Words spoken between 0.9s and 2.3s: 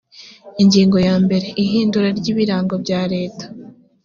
ya mbere ihindura ry